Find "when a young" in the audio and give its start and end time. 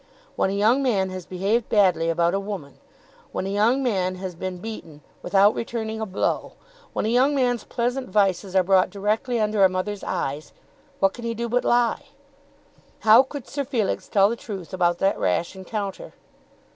0.35-0.81, 3.31-3.83, 6.91-7.35